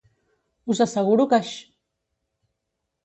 Us 0.75 0.81
asseguro 0.87 1.27
que 1.33 1.39
aix 1.41 1.53